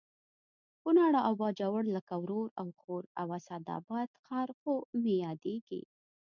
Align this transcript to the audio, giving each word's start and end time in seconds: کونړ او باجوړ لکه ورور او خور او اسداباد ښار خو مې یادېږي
کونړ 0.81 1.13
او 1.27 1.33
باجوړ 1.41 1.83
لکه 1.95 2.13
ورور 2.23 2.49
او 2.61 2.67
خور 2.79 3.03
او 3.21 3.27
اسداباد 3.39 4.09
ښار 4.23 4.49
خو 4.59 4.73
مې 5.01 5.15
یادېږي 5.25 5.81